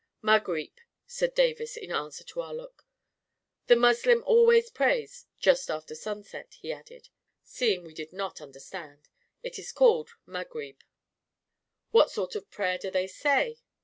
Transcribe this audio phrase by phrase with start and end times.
[0.23, 0.71] "Maghrib,"
[1.05, 2.87] said Davis in answer to our look."
[3.67, 7.09] The Muslim always prays just after sunset," he added,
[7.43, 9.09] seeing we did not understand;"
[9.43, 10.81] it is called {> Maghrib.""
[11.91, 13.57] What sort of^ prayer do they say?"